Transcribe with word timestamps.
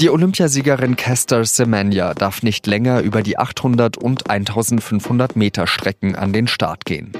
Die 0.00 0.10
Olympiasiegerin 0.10 0.96
Kester 0.96 1.42
Semenya 1.46 2.12
darf 2.12 2.42
nicht 2.42 2.66
länger 2.66 3.00
über 3.00 3.22
die 3.22 3.38
800 3.38 3.96
und 3.96 4.28
1500 4.28 5.36
Meter 5.36 5.66
Strecken 5.66 6.14
an 6.14 6.34
den 6.34 6.48
Start 6.48 6.84
gehen. 6.84 7.12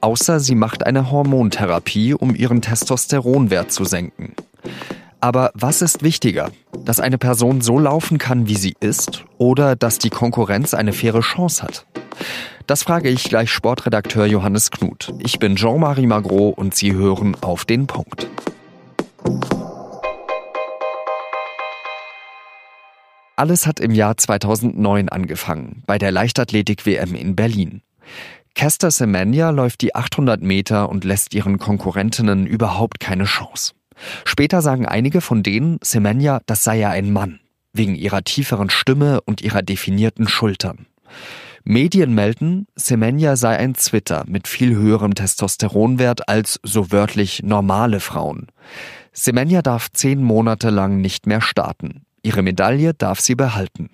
Außer 0.00 0.40
sie 0.40 0.56
macht 0.56 0.84
eine 0.84 1.12
Hormontherapie, 1.12 2.14
um 2.14 2.34
ihren 2.34 2.62
Testosteronwert 2.62 3.70
zu 3.70 3.84
senken. 3.84 4.34
Aber 5.20 5.52
was 5.54 5.82
ist 5.82 6.02
wichtiger? 6.02 6.50
Dass 6.84 6.98
eine 6.98 7.16
Person 7.16 7.60
so 7.60 7.78
laufen 7.78 8.18
kann, 8.18 8.48
wie 8.48 8.56
sie 8.56 8.74
ist, 8.80 9.24
oder 9.38 9.76
dass 9.76 10.00
die 10.00 10.10
Konkurrenz 10.10 10.74
eine 10.74 10.92
faire 10.92 11.20
Chance 11.20 11.62
hat? 11.62 11.86
Das 12.66 12.82
frage 12.82 13.08
ich 13.08 13.22
gleich 13.22 13.52
Sportredakteur 13.52 14.26
Johannes 14.26 14.72
Knut. 14.72 15.14
Ich 15.20 15.38
bin 15.38 15.54
Jean-Marie 15.54 16.06
Magro 16.06 16.48
und 16.48 16.74
Sie 16.74 16.92
hören 16.92 17.36
auf 17.40 17.64
den 17.64 17.86
Punkt. 17.86 18.28
Alles 23.36 23.66
hat 23.66 23.80
im 23.80 23.92
Jahr 23.92 24.16
2009 24.16 25.10
angefangen, 25.10 25.82
bei 25.86 25.98
der 25.98 26.10
Leichtathletik-WM 26.10 27.14
in 27.14 27.36
Berlin. 27.36 27.82
Kester 28.54 28.90
Semenya 28.90 29.50
läuft 29.50 29.82
die 29.82 29.94
800 29.94 30.40
Meter 30.40 30.88
und 30.88 31.04
lässt 31.04 31.34
ihren 31.34 31.58
Konkurrentinnen 31.58 32.46
überhaupt 32.46 32.98
keine 32.98 33.24
Chance. 33.24 33.74
Später 34.24 34.62
sagen 34.62 34.86
einige 34.86 35.20
von 35.20 35.42
denen, 35.42 35.78
Semenya, 35.82 36.40
das 36.46 36.64
sei 36.64 36.78
ja 36.78 36.88
ein 36.88 37.12
Mann, 37.12 37.40
wegen 37.74 37.94
ihrer 37.94 38.24
tieferen 38.24 38.70
Stimme 38.70 39.20
und 39.20 39.42
ihrer 39.42 39.60
definierten 39.60 40.28
Schultern. 40.28 40.86
Medien 41.62 42.14
melden, 42.14 42.66
Semenya 42.74 43.36
sei 43.36 43.58
ein 43.58 43.74
Zwitter 43.74 44.24
mit 44.26 44.48
viel 44.48 44.74
höherem 44.74 45.14
Testosteronwert 45.14 46.26
als 46.30 46.58
so 46.62 46.90
wörtlich 46.90 47.42
normale 47.42 48.00
Frauen. 48.00 48.46
Semenya 49.12 49.60
darf 49.60 49.90
zehn 49.92 50.22
Monate 50.22 50.70
lang 50.70 51.02
nicht 51.02 51.26
mehr 51.26 51.42
starten. 51.42 52.05
Ihre 52.26 52.42
Medaille 52.42 52.92
darf 52.92 53.20
sie 53.20 53.36
behalten. 53.36 53.88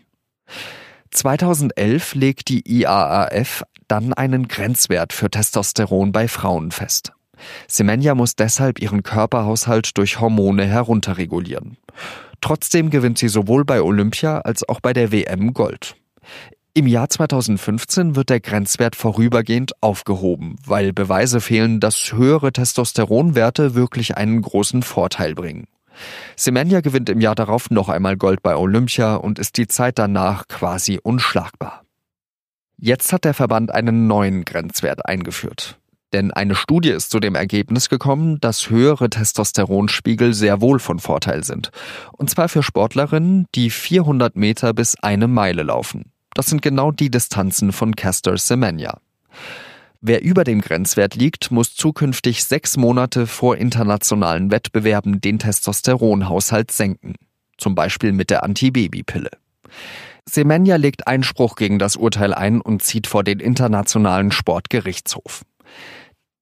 2011 1.10 2.14
legt 2.14 2.48
die 2.48 2.62
IAAF 2.66 3.62
dann 3.88 4.14
einen 4.14 4.48
Grenzwert 4.48 5.12
für 5.12 5.28
Testosteron 5.28 6.12
bei 6.12 6.28
Frauen 6.28 6.70
fest. 6.70 7.12
Semenya 7.68 8.14
muss 8.14 8.34
deshalb 8.34 8.80
ihren 8.80 9.02
Körperhaushalt 9.02 9.98
durch 9.98 10.18
Hormone 10.18 10.64
herunterregulieren. 10.64 11.76
Trotzdem 12.40 12.88
gewinnt 12.88 13.18
sie 13.18 13.28
sowohl 13.28 13.66
bei 13.66 13.82
Olympia 13.82 14.38
als 14.38 14.66
auch 14.66 14.80
bei 14.80 14.94
der 14.94 15.12
WM 15.12 15.52
Gold. 15.52 15.96
Im 16.72 16.86
Jahr 16.86 17.10
2015 17.10 18.16
wird 18.16 18.30
der 18.30 18.40
Grenzwert 18.40 18.96
vorübergehend 18.96 19.72
aufgehoben, 19.82 20.56
weil 20.64 20.94
Beweise 20.94 21.42
fehlen, 21.42 21.80
dass 21.80 22.14
höhere 22.14 22.50
Testosteronwerte 22.50 23.74
wirklich 23.74 24.16
einen 24.16 24.40
großen 24.40 24.82
Vorteil 24.82 25.34
bringen. 25.34 25.66
Semenya 26.36 26.80
gewinnt 26.80 27.08
im 27.08 27.20
Jahr 27.20 27.34
darauf 27.34 27.70
noch 27.70 27.88
einmal 27.88 28.16
Gold 28.16 28.42
bei 28.42 28.56
Olympia 28.56 29.16
und 29.16 29.38
ist 29.38 29.56
die 29.56 29.66
Zeit 29.66 29.98
danach 29.98 30.48
quasi 30.48 30.98
unschlagbar. 31.02 31.82
Jetzt 32.78 33.12
hat 33.12 33.24
der 33.24 33.34
Verband 33.34 33.72
einen 33.72 34.06
neuen 34.06 34.44
Grenzwert 34.44 35.06
eingeführt. 35.06 35.78
Denn 36.12 36.30
eine 36.30 36.54
Studie 36.54 36.90
ist 36.90 37.10
zu 37.10 37.20
dem 37.20 37.34
Ergebnis 37.34 37.88
gekommen, 37.88 38.38
dass 38.40 38.68
höhere 38.68 39.08
Testosteronspiegel 39.08 40.34
sehr 40.34 40.60
wohl 40.60 40.78
von 40.78 40.98
Vorteil 40.98 41.42
sind. 41.42 41.70
Und 42.12 42.28
zwar 42.28 42.48
für 42.48 42.62
Sportlerinnen, 42.62 43.46
die 43.54 43.70
400 43.70 44.36
Meter 44.36 44.74
bis 44.74 44.96
eine 45.00 45.26
Meile 45.26 45.62
laufen. 45.62 46.12
Das 46.34 46.46
sind 46.46 46.60
genau 46.60 46.92
die 46.92 47.10
Distanzen 47.10 47.72
von 47.72 47.96
Castor 47.96 48.36
Semenya. 48.36 48.98
Wer 50.04 50.20
über 50.20 50.42
dem 50.42 50.60
Grenzwert 50.60 51.14
liegt, 51.14 51.52
muss 51.52 51.76
zukünftig 51.76 52.42
sechs 52.42 52.76
Monate 52.76 53.28
vor 53.28 53.56
internationalen 53.56 54.50
Wettbewerben 54.50 55.20
den 55.20 55.38
Testosteronhaushalt 55.38 56.72
senken. 56.72 57.14
Zum 57.56 57.76
Beispiel 57.76 58.10
mit 58.10 58.28
der 58.28 58.42
Antibabypille. 58.42 59.30
Semenya 60.28 60.74
legt 60.74 61.06
Einspruch 61.06 61.54
gegen 61.54 61.78
das 61.78 61.94
Urteil 61.94 62.34
ein 62.34 62.60
und 62.60 62.82
zieht 62.82 63.06
vor 63.06 63.22
den 63.22 63.38
Internationalen 63.38 64.32
Sportgerichtshof. 64.32 65.42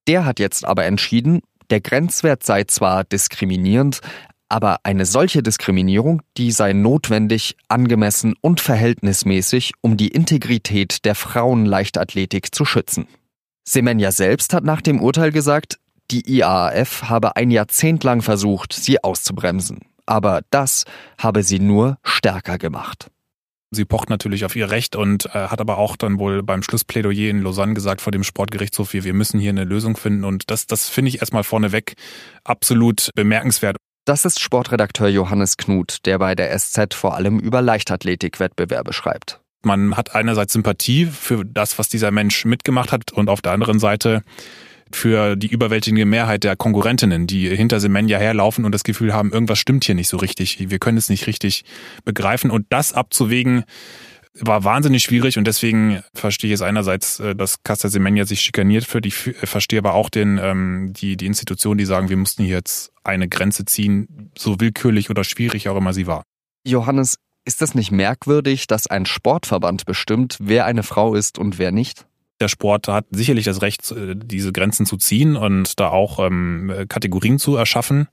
Der 0.08 0.24
hat 0.24 0.38
jetzt 0.38 0.64
aber 0.64 0.86
entschieden, 0.86 1.42
der 1.68 1.82
Grenzwert 1.82 2.42
sei 2.42 2.64
zwar 2.64 3.04
diskriminierend, 3.04 4.00
aber 4.48 4.78
eine 4.84 5.04
solche 5.04 5.42
Diskriminierung, 5.42 6.22
die 6.38 6.50
sei 6.50 6.72
notwendig, 6.72 7.56
angemessen 7.68 8.34
und 8.40 8.62
verhältnismäßig, 8.62 9.74
um 9.82 9.98
die 9.98 10.08
Integrität 10.08 11.04
der 11.04 11.14
Frauenleichtathletik 11.14 12.54
zu 12.54 12.64
schützen. 12.64 13.06
Semenya 13.64 14.12
selbst 14.12 14.54
hat 14.54 14.64
nach 14.64 14.80
dem 14.80 15.00
Urteil 15.00 15.32
gesagt, 15.32 15.78
die 16.10 16.28
IAAF 16.38 17.04
habe 17.04 17.36
ein 17.36 17.50
Jahrzehnt 17.50 18.02
lang 18.02 18.20
versucht, 18.20 18.72
sie 18.72 19.02
auszubremsen. 19.02 19.80
Aber 20.06 20.42
das 20.50 20.84
habe 21.18 21.42
sie 21.44 21.60
nur 21.60 21.98
stärker 22.02 22.58
gemacht. 22.58 23.10
Sie 23.72 23.84
pocht 23.84 24.10
natürlich 24.10 24.44
auf 24.44 24.56
ihr 24.56 24.70
Recht 24.70 24.96
und 24.96 25.26
äh, 25.26 25.46
hat 25.46 25.60
aber 25.60 25.78
auch 25.78 25.94
dann 25.94 26.18
wohl 26.18 26.42
beim 26.42 26.64
Schlussplädoyer 26.64 27.30
in 27.30 27.42
Lausanne 27.42 27.74
gesagt 27.74 28.00
vor 28.00 28.10
dem 28.10 28.24
Sportgerichtshof, 28.24 28.92
wir, 28.92 29.04
wir 29.04 29.14
müssen 29.14 29.38
hier 29.38 29.50
eine 29.50 29.62
Lösung 29.62 29.96
finden. 29.96 30.24
Und 30.24 30.50
das, 30.50 30.66
das 30.66 30.88
finde 30.88 31.10
ich 31.10 31.20
erstmal 31.20 31.44
vorneweg 31.44 31.94
absolut 32.42 33.10
bemerkenswert. 33.14 33.76
Das 34.06 34.24
ist 34.24 34.40
Sportredakteur 34.40 35.06
Johannes 35.06 35.56
Knut, 35.56 35.98
der 36.04 36.18
bei 36.18 36.34
der 36.34 36.58
SZ 36.58 36.94
vor 36.94 37.14
allem 37.14 37.38
über 37.38 37.62
Leichtathletik-Wettbewerbe 37.62 38.92
schreibt. 38.92 39.40
Man 39.62 39.96
hat 39.96 40.14
einerseits 40.14 40.52
Sympathie 40.52 41.06
für 41.06 41.44
das, 41.44 41.78
was 41.78 41.88
dieser 41.88 42.10
Mensch 42.10 42.44
mitgemacht 42.44 42.92
hat 42.92 43.12
und 43.12 43.28
auf 43.28 43.42
der 43.42 43.52
anderen 43.52 43.78
Seite 43.78 44.22
für 44.92 45.36
die 45.36 45.46
überwältigende 45.46 46.04
Mehrheit 46.04 46.44
der 46.44 46.56
Konkurrentinnen, 46.56 47.26
die 47.26 47.48
hinter 47.48 47.78
Semenya 47.78 48.18
herlaufen 48.18 48.64
und 48.64 48.72
das 48.72 48.82
Gefühl 48.82 49.12
haben, 49.12 49.32
irgendwas 49.32 49.58
stimmt 49.58 49.84
hier 49.84 49.94
nicht 49.94 50.08
so 50.08 50.16
richtig. 50.16 50.70
Wir 50.70 50.78
können 50.78 50.98
es 50.98 51.08
nicht 51.08 51.26
richtig 51.26 51.64
begreifen. 52.04 52.50
Und 52.50 52.66
das 52.70 52.92
abzuwägen, 52.92 53.64
war 54.34 54.64
wahnsinnig 54.64 55.02
schwierig 55.02 55.38
und 55.38 55.46
deswegen 55.46 56.02
verstehe 56.14 56.50
ich 56.50 56.54
es 56.54 56.62
einerseits, 56.62 57.20
äh, 57.20 57.34
dass 57.34 57.62
Casta 57.62 57.88
Semenya 57.88 58.24
sich 58.24 58.40
schikaniert 58.40 58.84
fühlt. 58.84 59.06
Ich 59.06 59.14
verstehe 59.14 59.80
aber 59.80 59.94
auch 59.94 60.08
den, 60.08 60.38
ähm, 60.38 60.92
die, 60.94 61.16
die 61.16 61.26
Institutionen, 61.26 61.78
die 61.78 61.84
sagen, 61.84 62.08
wir 62.08 62.16
mussten 62.16 62.44
hier 62.44 62.56
jetzt 62.56 62.92
eine 63.02 63.28
Grenze 63.28 63.64
ziehen, 63.64 64.30
so 64.38 64.60
willkürlich 64.60 65.10
oder 65.10 65.24
schwierig 65.24 65.68
auch 65.68 65.76
immer 65.76 65.92
sie 65.92 66.06
war. 66.06 66.22
Johannes, 66.64 67.16
ist 67.44 67.62
es 67.62 67.74
nicht 67.74 67.90
merkwürdig, 67.90 68.66
dass 68.66 68.86
ein 68.86 69.06
Sportverband 69.06 69.86
bestimmt, 69.86 70.36
wer 70.40 70.66
eine 70.66 70.82
Frau 70.82 71.14
ist 71.14 71.38
und 71.38 71.58
wer 71.58 71.72
nicht? 71.72 72.06
Der 72.40 72.48
Sport 72.48 72.88
hat 72.88 73.06
sicherlich 73.10 73.44
das 73.44 73.62
Recht, 73.62 73.90
äh, 73.92 74.14
diese 74.16 74.52
Grenzen 74.52 74.86
zu 74.86 74.96
ziehen 74.96 75.36
und 75.36 75.78
da 75.78 75.88
auch 75.88 76.18
ähm, 76.24 76.86
Kategorien 76.88 77.38
zu 77.38 77.56
erschaffen. 77.56 78.08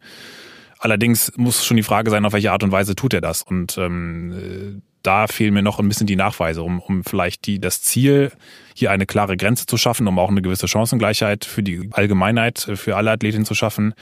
Allerdings 0.80 1.32
muss 1.38 1.66
schon 1.66 1.78
die 1.78 1.84
Frage 1.84 2.12
sein, 2.12 2.26
auf 2.26 2.34
welche 2.34 2.52
Art 2.52 2.64
und 2.64 2.72
Weise 2.72 2.96
tut 2.96 3.14
er 3.14 3.22
das. 3.22 3.42
Und 3.42 3.78
ähm, 3.78 4.32
äh, 4.34 4.82
da 5.02 5.28
fehlen 5.28 5.54
mir 5.54 5.62
noch 5.62 5.80
ein 5.80 5.88
bisschen 5.88 6.08
die 6.08 6.16
Nachweise, 6.16 6.62
um, 6.62 6.80
um 6.80 7.04
vielleicht 7.04 7.48
die, 7.48 7.60
das 7.60 7.82
Ziel, 7.82 8.32
hier 8.76 8.92
eine 8.92 9.06
klare 9.06 9.38
Grenze 9.38 9.66
zu 9.66 9.78
schaffen, 9.78 10.08
um 10.08 10.20
auch 10.20 10.30
eine 10.30 10.42
gewisse 10.42 10.68
Chancengleichheit 10.68 11.46
für 11.46 11.64
die 11.64 11.90
Allgemeinheit, 11.94 12.68
äh, 12.68 12.76
für 12.76 12.96
alle 12.96 13.12
Athletinnen 13.12 13.46
zu 13.46 13.56
schaffen 13.56 13.94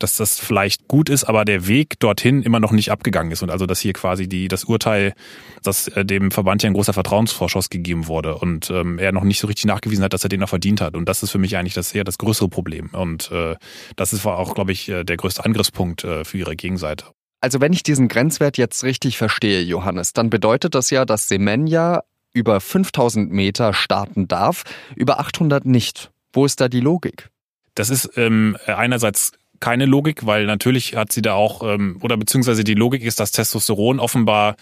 dass 0.00 0.16
das 0.16 0.38
vielleicht 0.38 0.88
gut 0.88 1.08
ist, 1.08 1.24
aber 1.24 1.44
der 1.44 1.68
Weg 1.68 2.00
dorthin 2.00 2.42
immer 2.42 2.58
noch 2.58 2.72
nicht 2.72 2.90
abgegangen 2.90 3.30
ist 3.30 3.42
und 3.42 3.50
also 3.50 3.66
dass 3.66 3.80
hier 3.80 3.92
quasi 3.92 4.28
die 4.28 4.48
das 4.48 4.64
Urteil, 4.64 5.14
dass 5.62 5.88
äh, 5.88 6.04
dem 6.04 6.30
Verband 6.30 6.62
ja 6.62 6.70
ein 6.70 6.74
großer 6.74 6.92
Vertrauensvorschuss 6.92 7.70
gegeben 7.70 8.08
wurde 8.08 8.36
und 8.36 8.70
ähm, 8.70 8.98
er 8.98 9.12
noch 9.12 9.24
nicht 9.24 9.38
so 9.38 9.46
richtig 9.46 9.66
nachgewiesen 9.66 10.02
hat, 10.02 10.12
dass 10.12 10.24
er 10.24 10.28
den 10.28 10.42
auch 10.42 10.48
verdient 10.48 10.80
hat 10.80 10.96
und 10.96 11.08
das 11.08 11.22
ist 11.22 11.30
für 11.30 11.38
mich 11.38 11.56
eigentlich 11.56 11.74
das 11.74 11.94
eher 11.94 12.04
das 12.04 12.18
größere 12.18 12.48
Problem 12.48 12.90
und 12.92 13.30
äh, 13.30 13.54
das 13.96 14.12
ist 14.12 14.26
auch, 14.26 14.54
glaube 14.54 14.72
ich, 14.72 14.88
äh, 14.88 15.04
der 15.04 15.16
größte 15.16 15.44
Angriffspunkt 15.44 16.04
äh, 16.04 16.24
für 16.24 16.38
ihre 16.38 16.56
Gegenseite. 16.56 17.04
Also 17.40 17.60
wenn 17.60 17.72
ich 17.72 17.82
diesen 17.82 18.08
Grenzwert 18.08 18.58
jetzt 18.58 18.84
richtig 18.84 19.16
verstehe, 19.16 19.62
Johannes, 19.62 20.12
dann 20.12 20.28
bedeutet 20.28 20.74
das 20.74 20.90
ja, 20.90 21.04
dass 21.04 21.28
Semenya 21.28 22.02
über 22.32 22.60
5000 22.60 23.30
Meter 23.32 23.72
starten 23.72 24.28
darf, 24.28 24.64
über 24.94 25.20
800 25.20 25.64
nicht. 25.64 26.10
Wo 26.32 26.44
ist 26.44 26.60
da 26.60 26.68
die 26.68 26.80
Logik? 26.80 27.28
Das 27.74 27.90
ist 27.90 28.10
ähm, 28.16 28.56
einerseits 28.66 29.32
keine 29.60 29.86
Logik, 29.86 30.26
weil 30.26 30.46
natürlich 30.46 30.96
hat 30.96 31.12
sie 31.12 31.22
da 31.22 31.34
auch, 31.34 31.62
ähm, 31.62 31.98
oder 32.00 32.16
beziehungsweise 32.16 32.64
die 32.64 32.74
Logik 32.74 33.02
ist, 33.02 33.20
dass 33.20 33.32
Testosteron 33.32 34.00
offenbar 34.00 34.56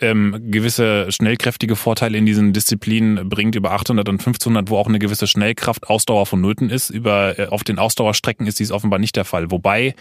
ähm, 0.00 0.50
gewisse 0.50 1.10
schnellkräftige 1.12 1.76
Vorteile 1.76 2.18
in 2.18 2.26
diesen 2.26 2.52
Disziplinen 2.52 3.28
bringt 3.28 3.54
über 3.54 3.72
800 3.72 4.08
und 4.08 4.14
1500, 4.14 4.68
wo 4.68 4.76
auch 4.76 4.88
eine 4.88 4.98
gewisse 4.98 5.26
Schnellkraft, 5.26 5.88
Ausdauer 5.88 6.26
vonnöten 6.26 6.68
ist. 6.68 6.90
Über 6.90 7.38
äh, 7.38 7.46
auf 7.46 7.64
den 7.64 7.78
Ausdauerstrecken 7.78 8.46
ist 8.46 8.58
dies 8.58 8.72
offenbar 8.72 8.98
nicht 8.98 9.16
der 9.16 9.24
Fall. 9.24 9.50
Wobei 9.50 9.94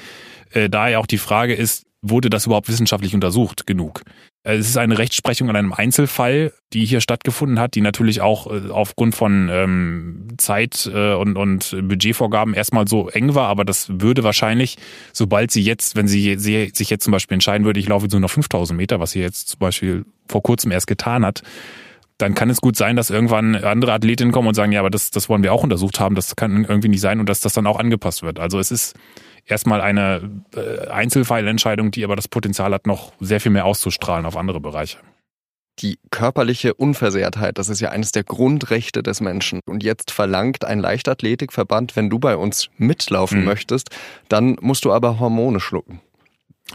äh, 0.51 0.69
da 0.69 0.87
ja 0.87 0.99
auch 0.99 1.05
die 1.05 1.17
Frage 1.17 1.53
ist, 1.53 1.85
wurde 2.03 2.29
das 2.29 2.45
überhaupt 2.45 2.67
wissenschaftlich 2.67 3.15
untersucht 3.15 3.65
genug? 3.65 4.01
Äh, 4.43 4.57
es 4.57 4.69
ist 4.69 4.77
eine 4.77 4.99
Rechtsprechung 4.99 5.49
an 5.49 5.55
einem 5.55 5.73
Einzelfall, 5.73 6.53
die 6.73 6.85
hier 6.85 7.01
stattgefunden 7.01 7.59
hat, 7.59 7.73
die 7.73 7.81
natürlich 7.81 8.21
auch 8.21 8.51
äh, 8.51 8.69
aufgrund 8.69 9.15
von 9.15 9.49
ähm, 9.51 10.27
Zeit 10.37 10.89
äh, 10.93 11.13
und, 11.13 11.37
und 11.37 11.75
Budgetvorgaben 11.81 12.53
erstmal 12.53 12.87
so 12.87 13.09
eng 13.09 13.33
war, 13.33 13.47
aber 13.47 13.65
das 13.65 13.87
würde 13.89 14.23
wahrscheinlich, 14.23 14.77
sobald 15.13 15.49
sie 15.49 15.63
jetzt, 15.63 15.95
wenn 15.95 16.07
sie, 16.07 16.37
sie 16.37 16.71
sich 16.73 16.89
jetzt 16.89 17.05
zum 17.05 17.11
Beispiel 17.11 17.35
entscheiden 17.35 17.65
würde, 17.65 17.79
ich 17.79 17.87
laufe 17.87 18.05
jetzt 18.05 18.13
nur 18.13 18.21
noch 18.21 18.31
5000 18.31 18.77
Meter, 18.77 18.99
was 18.99 19.11
sie 19.11 19.21
jetzt 19.21 19.49
zum 19.49 19.59
Beispiel 19.59 20.05
vor 20.27 20.43
kurzem 20.43 20.71
erst 20.71 20.87
getan 20.87 21.25
hat, 21.25 21.41
dann 22.17 22.35
kann 22.35 22.49
es 22.49 22.61
gut 22.61 22.75
sein, 22.75 22.95
dass 22.95 23.09
irgendwann 23.09 23.55
andere 23.55 23.93
Athletinnen 23.93 24.31
kommen 24.31 24.47
und 24.47 24.53
sagen, 24.53 24.71
ja, 24.71 24.79
aber 24.79 24.89
das, 24.89 25.11
das 25.11 25.29
wollen 25.29 25.43
wir 25.43 25.53
auch 25.53 25.63
untersucht 25.63 25.99
haben, 25.99 26.15
das 26.15 26.35
kann 26.35 26.65
irgendwie 26.65 26.89
nicht 26.89 27.01
sein 27.01 27.19
und 27.19 27.27
dass 27.27 27.41
das 27.41 27.53
dann 27.53 27.67
auch 27.67 27.79
angepasst 27.79 28.23
wird. 28.23 28.39
Also 28.39 28.59
es 28.59 28.71
ist 28.71 28.95
erstmal 29.45 29.81
eine 29.81 30.43
äh, 30.55 30.87
Einzelfallentscheidung, 30.87 31.91
die 31.91 32.03
aber 32.03 32.15
das 32.15 32.27
Potenzial 32.27 32.73
hat, 32.73 32.87
noch 32.87 33.13
sehr 33.19 33.39
viel 33.39 33.51
mehr 33.51 33.65
auszustrahlen 33.65 34.25
auf 34.25 34.37
andere 34.37 34.59
Bereiche. 34.59 34.97
Die 35.79 35.97
körperliche 36.11 36.75
Unversehrtheit, 36.75 37.57
das 37.57 37.67
ist 37.67 37.79
ja 37.79 37.89
eines 37.89 38.11
der 38.11 38.23
Grundrechte 38.23 39.01
des 39.01 39.21
Menschen. 39.21 39.59
Und 39.65 39.83
jetzt 39.83 40.11
verlangt 40.11 40.65
ein 40.65 40.79
Leichtathletikverband, 40.79 41.95
wenn 41.95 42.11
du 42.11 42.19
bei 42.19 42.37
uns 42.37 42.69
mitlaufen 42.77 43.39
mhm. 43.39 43.45
möchtest, 43.45 43.89
dann 44.29 44.55
musst 44.61 44.85
du 44.85 44.93
aber 44.93 45.19
Hormone 45.19 45.59
schlucken. 45.59 45.99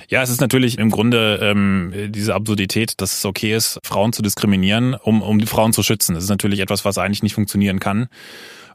Ja, 0.08 0.22
es 0.22 0.30
ist 0.30 0.40
natürlich 0.40 0.78
im 0.78 0.90
Grunde 0.90 1.38
ähm, 1.42 1.92
diese 2.10 2.34
Absurdität, 2.34 3.00
dass 3.00 3.18
es 3.18 3.24
okay 3.24 3.54
ist, 3.54 3.80
Frauen 3.82 4.12
zu 4.12 4.22
diskriminieren, 4.22 4.94
um, 4.94 5.22
um 5.22 5.38
die 5.38 5.46
Frauen 5.46 5.72
zu 5.72 5.82
schützen. 5.82 6.14
Das 6.14 6.24
ist 6.24 6.30
natürlich 6.30 6.60
etwas, 6.60 6.84
was 6.84 6.98
eigentlich 6.98 7.22
nicht 7.22 7.34
funktionieren 7.34 7.80
kann, 7.80 8.08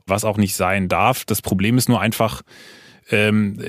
was 0.06 0.26
auch 0.26 0.38
nicht 0.38 0.56
sein 0.56 0.90
darf. 0.90 1.24
Das 1.26 1.42
Problem 1.42 1.78
ist 1.78 1.88
nur 1.88 2.02
einfach, 2.02 2.42
ähm, 3.10 3.60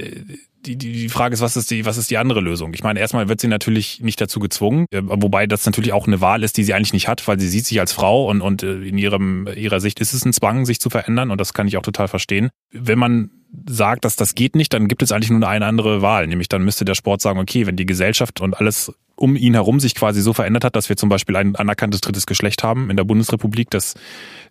die, 0.66 0.76
die, 0.76 0.92
die 0.92 1.08
Frage 1.08 1.34
ist, 1.34 1.40
was 1.40 1.56
ist 1.56 1.70
die, 1.70 1.84
was 1.84 1.98
ist 1.98 2.10
die 2.10 2.18
andere 2.18 2.40
Lösung? 2.40 2.72
Ich 2.74 2.82
meine, 2.82 3.00
erstmal 3.00 3.28
wird 3.28 3.40
sie 3.40 3.48
natürlich 3.48 4.00
nicht 4.00 4.20
dazu 4.20 4.40
gezwungen, 4.40 4.86
äh, 4.90 5.02
wobei 5.02 5.46
das 5.46 5.66
natürlich 5.66 5.92
auch 5.92 6.06
eine 6.06 6.20
Wahl 6.20 6.42
ist, 6.42 6.56
die 6.56 6.64
sie 6.64 6.74
eigentlich 6.74 6.92
nicht 6.92 7.08
hat, 7.08 7.26
weil 7.28 7.38
sie 7.38 7.48
sieht 7.48 7.66
sich 7.66 7.78
als 7.80 7.92
Frau 7.92 8.28
und, 8.30 8.40
und 8.40 8.62
äh, 8.62 8.80
in 8.82 8.98
ihrem, 8.98 9.48
ihrer 9.54 9.80
Sicht 9.80 10.00
ist 10.00 10.14
es 10.14 10.24
ein 10.24 10.32
Zwang, 10.32 10.64
sich 10.64 10.80
zu 10.80 10.90
verändern 10.90 11.30
und 11.30 11.40
das 11.40 11.52
kann 11.52 11.68
ich 11.68 11.76
auch 11.76 11.82
total 11.82 12.08
verstehen. 12.08 12.50
Wenn 12.70 12.98
man 12.98 13.30
sagt, 13.68 14.04
dass 14.04 14.16
das 14.16 14.34
geht 14.34 14.56
nicht, 14.56 14.72
dann 14.72 14.88
gibt 14.88 15.02
es 15.02 15.12
eigentlich 15.12 15.30
nur 15.30 15.46
eine 15.48 15.66
andere 15.66 16.02
Wahl, 16.02 16.26
nämlich 16.26 16.48
dann 16.48 16.64
müsste 16.64 16.84
der 16.84 16.94
Sport 16.94 17.20
sagen, 17.20 17.38
okay, 17.38 17.66
wenn 17.66 17.76
die 17.76 17.86
Gesellschaft 17.86 18.40
und 18.40 18.54
alles 18.54 18.92
um 19.16 19.36
ihn 19.36 19.54
herum 19.54 19.80
sich 19.80 19.94
quasi 19.94 20.20
so 20.20 20.32
verändert 20.32 20.64
hat, 20.64 20.76
dass 20.76 20.88
wir 20.88 20.96
zum 20.96 21.08
Beispiel 21.08 21.36
ein 21.36 21.56
anerkanntes 21.56 22.00
drittes 22.00 22.26
Geschlecht 22.26 22.62
haben 22.62 22.90
in 22.90 22.96
der 22.96 23.04
Bundesrepublik, 23.04 23.70
dass 23.70 23.94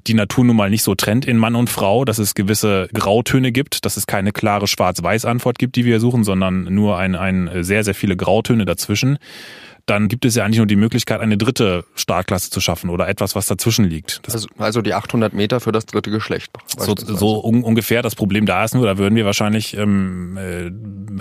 die 0.08 0.14
Natur 0.14 0.46
nun 0.46 0.56
mal 0.56 0.70
nicht 0.70 0.84
so 0.84 0.96
trennt 0.96 1.26
in 1.26 1.38
Mann 1.38 1.56
und 1.56 1.70
Frau, 1.70 2.06
dass 2.06 2.18
es 2.18 2.36
gewisse 2.36 2.88
Grautöne 2.94 3.52
gibt, 3.52 3.86
dass 3.86 3.98
es 3.98 4.08
keine 4.08 4.32
klare 4.32 4.68
Schwarz-Weiß-Antwort 4.68 5.60
gibt, 5.60 5.76
die 5.76 5.86
wir 5.86 6.00
suchen, 6.00 6.24
sondern 6.24 6.64
nur 6.74 6.98
ein, 6.98 7.16
ein 7.16 7.64
sehr, 7.64 7.84
sehr 7.84 7.96
viele 7.96 8.16
Grautöne 8.16 8.66
dazwischen 8.66 9.18
dann 9.86 10.08
gibt 10.08 10.24
es 10.24 10.36
ja 10.36 10.46
eigentlich 10.46 10.58
nur 10.58 10.68
die 10.68 10.78
Möglichkeit, 10.78 11.20
eine 11.20 11.38
dritte 11.38 11.84
Startklasse 11.96 12.50
zu 12.50 12.62
schaffen 12.62 12.90
oder 12.90 13.10
etwas, 13.10 13.36
was 13.36 13.48
dazwischen 13.48 13.84
liegt. 13.84 14.22
Also, 14.32 14.48
also, 14.58 14.82
die 14.82 14.94
800 14.94 15.34
Meter 15.34 15.60
für 15.60 15.74
das 15.74 15.86
dritte 15.86 16.10
Geschlecht. 16.10 16.52
So, 16.78 16.96
so 16.98 17.44
un 17.44 17.64
ungefähr. 17.64 18.02
Das 18.02 18.16
Problem 18.16 18.46
da 18.46 18.64
ist 18.64 18.76
nur, 18.76 18.86
da 18.86 18.98
würden 18.98 19.16
wir 19.16 19.26
wahrscheinlich, 19.26 19.76
ähm, 19.76 20.38
äh, 20.38 20.72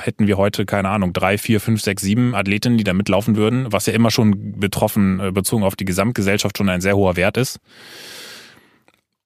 hätten 0.00 0.28
wir 0.28 0.36
heute, 0.36 0.64
keine 0.64 0.90
Ahnung, 0.90 1.12
drei, 1.12 1.38
vier, 1.38 1.60
fünf, 1.60 1.82
sechs, 1.82 2.02
sieben 2.02 2.34
Athletinnen, 2.36 2.78
die 2.78 2.84
da 2.84 2.92
mitlaufen 2.92 3.31
würden, 3.36 3.72
was 3.72 3.86
ja 3.86 3.92
immer 3.92 4.10
schon 4.10 4.58
betroffen, 4.58 5.20
äh, 5.20 5.32
bezogen 5.32 5.64
auf 5.64 5.76
die 5.76 5.84
Gesamtgesellschaft 5.84 6.58
schon 6.58 6.68
ein 6.68 6.80
sehr 6.80 6.96
hoher 6.96 7.16
Wert 7.16 7.36
ist. 7.36 7.60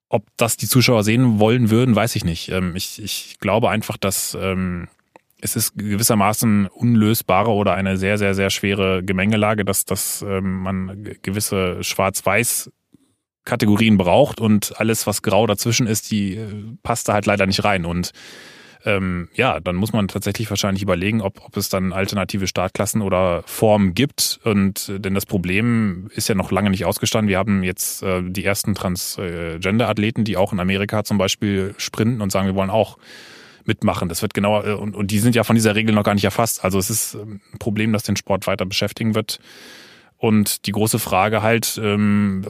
Ob 0.08 0.24
das 0.36 0.56
die 0.56 0.68
Zuschauer 0.68 1.02
sehen 1.04 1.38
wollen 1.40 1.70
würden, 1.70 1.96
weiß 1.96 2.16
ich 2.16 2.24
nicht. 2.24 2.48
Ähm, 2.50 2.76
ich, 2.76 3.02
ich 3.02 3.36
glaube 3.40 3.70
einfach, 3.70 3.96
dass 3.96 4.36
ähm, 4.40 4.88
es 5.40 5.56
ist 5.56 5.76
gewissermaßen 5.76 6.66
unlösbare 6.66 7.50
oder 7.50 7.74
eine 7.74 7.96
sehr, 7.96 8.18
sehr, 8.18 8.34
sehr 8.34 8.50
schwere 8.50 9.02
Gemengelage, 9.02 9.64
dass, 9.64 9.84
dass 9.84 10.22
ähm, 10.22 10.60
man 10.60 11.04
gewisse 11.22 11.82
Schwarz-Weiß 11.82 12.70
Kategorien 13.44 13.96
braucht 13.96 14.40
und 14.40 14.78
alles, 14.78 15.06
was 15.06 15.22
grau 15.22 15.46
dazwischen 15.46 15.86
ist, 15.86 16.10
die 16.10 16.36
äh, 16.36 16.48
passt 16.82 17.08
da 17.08 17.14
halt 17.14 17.26
leider 17.26 17.46
nicht 17.46 17.64
rein. 17.64 17.86
Und 17.86 18.12
ähm, 18.86 19.28
ja, 19.34 19.60
dann 19.60 19.76
muss 19.76 19.92
man 19.92 20.08
tatsächlich 20.08 20.48
wahrscheinlich 20.48 20.82
überlegen, 20.82 21.20
ob, 21.20 21.44
ob 21.44 21.56
es 21.56 21.68
dann 21.68 21.92
alternative 21.92 22.46
Startklassen 22.46 23.02
oder 23.02 23.42
Formen 23.44 23.94
gibt. 23.94 24.40
Und 24.44 24.88
äh, 24.88 25.00
denn 25.00 25.14
das 25.14 25.26
Problem 25.26 26.08
ist 26.14 26.28
ja 26.28 26.34
noch 26.34 26.52
lange 26.52 26.70
nicht 26.70 26.84
ausgestanden. 26.84 27.28
Wir 27.28 27.38
haben 27.38 27.64
jetzt 27.64 28.02
äh, 28.02 28.22
die 28.22 28.44
ersten 28.44 28.74
Transgender-Athleten, 28.74 30.24
die 30.24 30.36
auch 30.36 30.52
in 30.52 30.60
Amerika 30.60 31.04
zum 31.04 31.18
Beispiel 31.18 31.74
sprinten 31.76 32.22
und 32.22 32.30
sagen, 32.30 32.46
wir 32.46 32.54
wollen 32.54 32.70
auch 32.70 32.96
mitmachen. 33.64 34.08
Das 34.08 34.22
wird 34.22 34.34
genau, 34.34 34.62
äh, 34.62 34.72
und, 34.72 34.94
und 34.94 35.10
die 35.10 35.18
sind 35.18 35.34
ja 35.34 35.44
von 35.44 35.56
dieser 35.56 35.74
Regel 35.74 35.94
noch 35.94 36.04
gar 36.04 36.14
nicht 36.14 36.24
erfasst. 36.24 36.64
Also 36.64 36.78
es 36.78 36.88
ist 36.88 37.14
ähm, 37.14 37.40
ein 37.52 37.58
Problem, 37.58 37.92
das 37.92 38.04
den 38.04 38.16
Sport 38.16 38.46
weiter 38.46 38.66
beschäftigen 38.66 39.14
wird. 39.14 39.40
Und 40.18 40.66
die 40.66 40.72
große 40.72 40.98
Frage 40.98 41.42
halt, 41.42 41.78
ähm, 41.82 42.46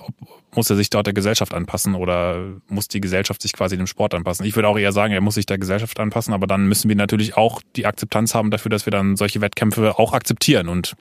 muss 0.54 0.70
er 0.70 0.76
sich 0.76 0.88
dort 0.88 1.06
der 1.06 1.14
Gesellschaft 1.14 1.52
anpassen 1.52 1.94
oder 1.94 2.54
muss 2.68 2.88
die 2.88 3.00
Gesellschaft 3.00 3.42
sich 3.42 3.52
quasi 3.52 3.76
dem 3.76 3.86
Sport 3.86 4.14
anpassen? 4.14 4.46
Ich 4.46 4.54
würde 4.56 4.68
auch 4.68 4.78
eher 4.78 4.92
sagen, 4.92 5.12
er 5.12 5.20
muss 5.20 5.34
sich 5.34 5.46
der 5.46 5.58
Gesellschaft 5.58 5.98
anpassen, 6.00 6.32
aber 6.32 6.46
dann 6.46 6.66
müssen 6.66 6.88
wir 6.88 6.96
natürlich 6.96 7.36
auch 7.36 7.60
die 7.74 7.86
Akzeptanz 7.86 8.34
haben 8.34 8.50
dafür, 8.50 8.70
dass 8.70 8.86
wir 8.86 8.92
dann 8.92 9.16
solche 9.16 9.40
Wettkämpfe 9.40 9.98
auch 9.98 10.12
akzeptieren 10.12 10.68
und 10.68 10.96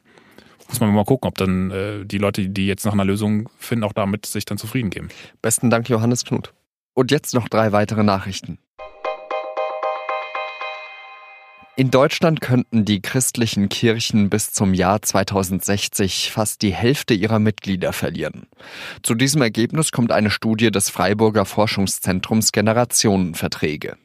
muss 0.67 0.79
man 0.79 0.93
mal 0.93 1.05
gucken, 1.05 1.27
ob 1.27 1.37
dann 1.37 1.71
äh, 1.71 2.05
die 2.05 2.17
Leute, 2.17 2.49
die 2.49 2.65
jetzt 2.65 2.85
nach 2.85 2.93
einer 2.93 3.05
Lösung 3.05 3.49
finden, 3.59 3.83
auch 3.83 3.93
damit 3.93 4.25
sich 4.25 4.45
dann 4.45 4.57
zufrieden 4.57 4.89
geben. 4.89 5.09
Besten 5.41 5.69
Dank, 5.69 5.87
Johannes 5.89 6.25
Knut. 6.25 6.53
Und 6.93 7.11
jetzt 7.11 7.33
noch 7.33 7.47
drei 7.47 7.71
weitere 7.71 8.03
Nachrichten. 8.03 8.57
In 11.77 11.91
Deutschland 11.91 12.39
könnten 12.39 12.85
die 12.85 13.01
christlichen 13.01 13.67
Kirchen 13.67 14.29
bis 14.29 14.53
zum 14.53 14.73
Jahr 14.73 15.01
2060 15.01 16.31
fast 16.31 16.61
die 16.61 16.73
Hälfte 16.73 17.13
ihrer 17.13 17.39
Mitglieder 17.39 17.91
verlieren. 17.91 18.47
Zu 19.03 19.13
diesem 19.13 19.41
Ergebnis 19.41 19.91
kommt 19.91 20.13
eine 20.13 20.29
Studie 20.29 20.71
des 20.71 20.89
Freiburger 20.89 21.43
Forschungszentrums 21.43 22.53
Generationenverträge. 22.53 23.97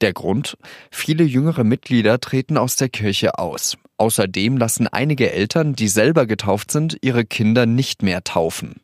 Der 0.00 0.14
Grund? 0.14 0.56
Viele 0.90 1.24
jüngere 1.24 1.64
Mitglieder 1.64 2.18
treten 2.18 2.56
aus 2.56 2.76
der 2.76 2.88
Kirche 2.88 3.38
aus. 3.38 3.76
Außerdem 3.98 4.56
lassen 4.56 4.88
einige 4.88 5.30
Eltern, 5.30 5.74
die 5.74 5.88
selber 5.88 6.26
getauft 6.26 6.70
sind, 6.70 6.96
ihre 7.02 7.26
Kinder 7.26 7.66
nicht 7.66 8.02
mehr 8.02 8.24
taufen. 8.24 8.81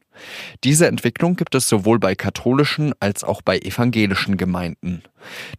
Diese 0.64 0.86
Entwicklung 0.86 1.36
gibt 1.36 1.54
es 1.54 1.68
sowohl 1.68 1.98
bei 1.98 2.14
katholischen 2.14 2.92
als 3.00 3.24
auch 3.24 3.42
bei 3.42 3.58
evangelischen 3.58 4.36
Gemeinden. 4.36 5.02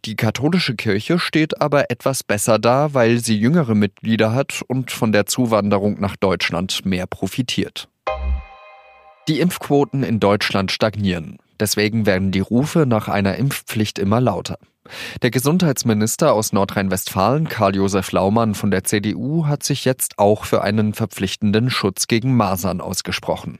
Die 0.04 0.16
katholische 0.16 0.74
Kirche 0.74 1.18
steht 1.18 1.60
aber 1.60 1.90
etwas 1.90 2.22
besser 2.22 2.58
da, 2.58 2.94
weil 2.94 3.18
sie 3.18 3.38
jüngere 3.38 3.74
Mitglieder 3.74 4.32
hat 4.32 4.62
und 4.66 4.90
von 4.90 5.12
der 5.12 5.26
Zuwanderung 5.26 6.00
nach 6.00 6.16
Deutschland 6.16 6.84
mehr 6.84 7.06
profitiert. 7.06 7.88
Die 9.28 9.40
Impfquoten 9.40 10.02
in 10.02 10.18
Deutschland 10.18 10.72
stagnieren. 10.72 11.38
Deswegen 11.60 12.06
werden 12.06 12.32
die 12.32 12.40
Rufe 12.40 12.86
nach 12.86 13.08
einer 13.08 13.36
Impfpflicht 13.36 13.98
immer 13.98 14.20
lauter. 14.20 14.58
Der 15.22 15.30
Gesundheitsminister 15.30 16.32
aus 16.32 16.52
Nordrhein-Westfalen, 16.52 17.48
Karl-Josef 17.48 18.12
Laumann 18.12 18.54
von 18.54 18.70
der 18.70 18.84
CDU, 18.84 19.46
hat 19.46 19.62
sich 19.62 19.84
jetzt 19.84 20.18
auch 20.18 20.44
für 20.44 20.62
einen 20.62 20.94
verpflichtenden 20.94 21.70
Schutz 21.70 22.08
gegen 22.08 22.34
Masern 22.36 22.80
ausgesprochen. 22.80 23.58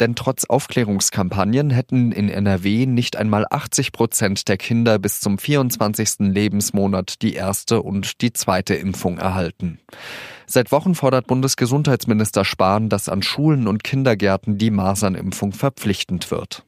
Denn 0.00 0.14
trotz 0.14 0.44
Aufklärungskampagnen 0.44 1.70
hätten 1.70 2.12
in 2.12 2.28
NRW 2.28 2.86
nicht 2.86 3.16
einmal 3.16 3.46
80 3.48 3.92
Prozent 3.92 4.48
der 4.48 4.56
Kinder 4.56 4.98
bis 4.98 5.20
zum 5.20 5.38
24. 5.38 6.16
Lebensmonat 6.18 7.22
die 7.22 7.34
erste 7.34 7.80
und 7.80 8.20
die 8.20 8.32
zweite 8.32 8.74
Impfung 8.74 9.18
erhalten. 9.18 9.78
Seit 10.46 10.72
Wochen 10.72 10.94
fordert 10.94 11.26
Bundesgesundheitsminister 11.26 12.44
Spahn, 12.44 12.88
dass 12.88 13.08
an 13.08 13.22
Schulen 13.22 13.68
und 13.68 13.84
Kindergärten 13.84 14.58
die 14.58 14.70
Masernimpfung 14.70 15.52
verpflichtend 15.52 16.30
wird. 16.30 16.64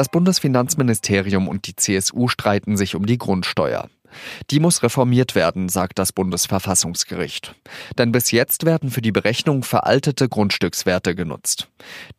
Das 0.00 0.08
Bundesfinanzministerium 0.08 1.46
und 1.46 1.66
die 1.66 1.76
CSU 1.76 2.28
streiten 2.28 2.78
sich 2.78 2.94
um 2.94 3.04
die 3.04 3.18
Grundsteuer. 3.18 3.90
Die 4.50 4.60
muss 4.60 4.82
reformiert 4.82 5.34
werden, 5.34 5.68
sagt 5.68 5.98
das 5.98 6.12
Bundesverfassungsgericht. 6.12 7.54
Denn 7.98 8.12
bis 8.12 8.30
jetzt 8.30 8.64
werden 8.64 8.90
für 8.90 9.02
die 9.02 9.12
Berechnung 9.12 9.62
veraltete 9.62 10.28
Grundstückswerte 10.28 11.14
genutzt. 11.14 11.68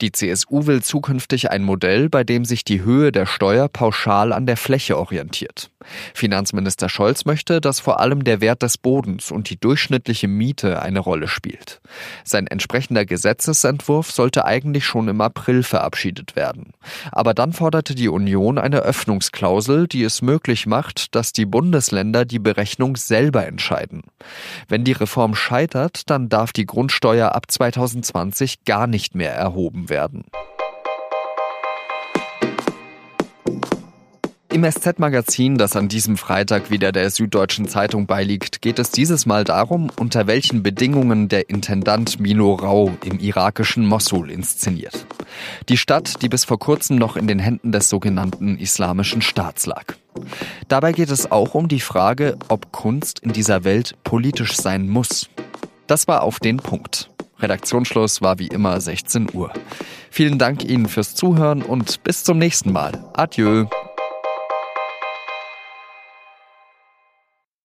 Die 0.01 0.11
CSU 0.11 0.65
will 0.65 0.81
zukünftig 0.81 1.51
ein 1.51 1.63
Modell, 1.63 2.09
bei 2.09 2.23
dem 2.23 2.45
sich 2.45 2.63
die 2.63 2.81
Höhe 2.81 3.11
der 3.11 3.25
Steuer 3.25 3.67
pauschal 3.69 4.33
an 4.33 4.45
der 4.45 4.57
Fläche 4.57 4.97
orientiert. 4.97 5.71
Finanzminister 6.13 6.89
Scholz 6.89 7.25
möchte, 7.25 7.61
dass 7.61 7.79
vor 7.79 7.99
allem 7.99 8.23
der 8.23 8.41
Wert 8.41 8.61
des 8.61 8.77
Bodens 8.77 9.31
und 9.31 9.49
die 9.49 9.59
durchschnittliche 9.59 10.27
Miete 10.27 10.81
eine 10.81 10.99
Rolle 10.99 11.27
spielt. 11.27 11.81
Sein 12.23 12.47
entsprechender 12.47 13.05
Gesetzesentwurf 13.05 14.11
sollte 14.11 14.45
eigentlich 14.45 14.85
schon 14.85 15.07
im 15.07 15.21
April 15.21 15.63
verabschiedet 15.63 16.35
werden. 16.35 16.73
Aber 17.11 17.33
dann 17.33 17.53
forderte 17.53 17.95
die 17.95 18.09
Union 18.09 18.57
eine 18.57 18.79
Öffnungsklausel, 18.79 19.87
die 19.87 20.03
es 20.03 20.21
möglich 20.21 20.67
macht, 20.67 21.15
dass 21.15 21.33
die 21.33 21.45
Bundes 21.45 21.80
Bundesländer 21.81 22.25
die 22.25 22.37
Berechnung 22.37 22.95
selber 22.95 23.47
entscheiden. 23.47 24.03
Wenn 24.67 24.83
die 24.83 24.91
Reform 24.91 25.33
scheitert, 25.33 26.11
dann 26.11 26.29
darf 26.29 26.53
die 26.53 26.67
Grundsteuer 26.67 27.33
ab 27.33 27.49
2020 27.49 28.65
gar 28.65 28.85
nicht 28.85 29.15
mehr 29.15 29.33
erhoben 29.33 29.89
werden. 29.89 30.25
Im 34.53 34.69
SZ-Magazin, 34.69 35.57
das 35.57 35.75
an 35.75 35.87
diesem 35.87 36.17
Freitag 36.17 36.69
wieder 36.69 36.91
der 36.91 37.09
Süddeutschen 37.09 37.67
Zeitung 37.67 38.05
beiliegt, 38.05 38.61
geht 38.61 38.77
es 38.77 38.91
dieses 38.91 39.25
Mal 39.25 39.43
darum, 39.43 39.89
unter 39.97 40.27
welchen 40.27 40.61
Bedingungen 40.61 41.29
der 41.29 41.49
Intendant 41.49 42.19
Milo 42.19 42.53
Rau 42.53 42.91
im 43.03 43.17
irakischen 43.17 43.87
Mossul 43.87 44.29
inszeniert. 44.29 45.07
Die 45.69 45.77
Stadt, 45.77 46.21
die 46.21 46.29
bis 46.29 46.43
vor 46.43 46.59
kurzem 46.59 46.97
noch 46.97 47.15
in 47.15 47.27
den 47.27 47.39
Händen 47.39 47.71
des 47.71 47.89
sogenannten 47.89 48.57
Islamischen 48.57 49.23
Staats 49.23 49.65
lag. 49.65 49.95
Dabei 50.67 50.91
geht 50.91 51.09
es 51.09 51.31
auch 51.31 51.53
um 51.53 51.67
die 51.67 51.79
Frage, 51.79 52.37
ob 52.47 52.71
Kunst 52.71 53.19
in 53.19 53.33
dieser 53.33 53.63
Welt 53.63 53.95
politisch 54.03 54.55
sein 54.55 54.89
muss. 54.89 55.29
Das 55.87 56.07
war 56.07 56.23
auf 56.23 56.39
den 56.39 56.57
Punkt. 56.57 57.09
Redaktionsschluss 57.39 58.21
war 58.21 58.39
wie 58.39 58.47
immer 58.47 58.79
16 58.79 59.29
Uhr. 59.33 59.51
Vielen 60.09 60.37
Dank 60.37 60.63
Ihnen 60.63 60.87
fürs 60.87 61.15
Zuhören 61.15 61.61
und 61.61 62.03
bis 62.03 62.23
zum 62.23 62.37
nächsten 62.37 62.71
Mal. 62.71 63.03
Adieu. 63.13 63.65